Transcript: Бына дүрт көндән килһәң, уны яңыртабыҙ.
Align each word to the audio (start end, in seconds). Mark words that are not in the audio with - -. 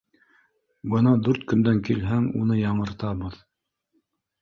Бына 0.93 1.13
дүрт 1.27 1.45
көндән 1.53 1.83
килһәң, 1.91 2.27
уны 2.43 2.61
яңыртабыҙ. 2.65 3.41